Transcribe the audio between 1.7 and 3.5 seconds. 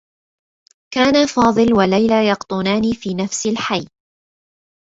و ليلى يقطنان في نفس